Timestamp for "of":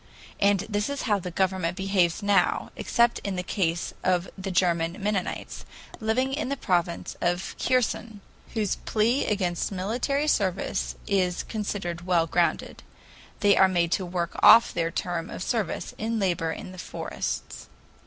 4.03-4.27, 7.21-7.55, 15.29-15.43